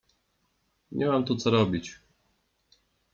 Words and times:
Nie 0.91 1.05
mam 1.07 1.25
tu 1.25 1.35
co 1.35 1.51
robić. 1.51 1.99